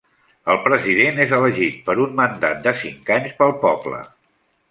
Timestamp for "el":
0.53-0.55